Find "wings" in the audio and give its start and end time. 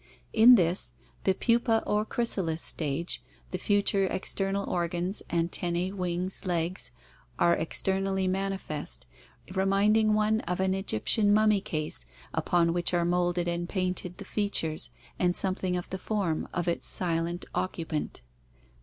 5.95-6.43